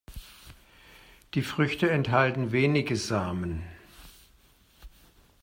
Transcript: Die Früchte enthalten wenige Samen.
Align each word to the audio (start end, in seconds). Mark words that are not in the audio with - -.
Die 1.35 1.43
Früchte 1.43 1.91
enthalten 1.91 2.51
wenige 2.51 2.95
Samen. 2.95 3.61